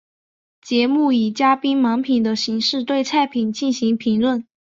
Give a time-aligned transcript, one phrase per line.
[0.63, 4.47] 节目以嘉宾盲品的形式对菜品进行评论。